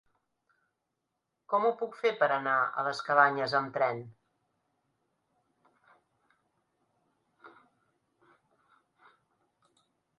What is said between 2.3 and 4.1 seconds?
anar a les Cabanyes amb tren?